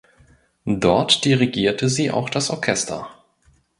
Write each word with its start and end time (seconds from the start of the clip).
Dort 0.65 1.25
dirigierte 1.25 1.87
sie 1.87 2.09
auch 2.09 2.31
das 2.31 2.49
Orchester. 2.49 3.07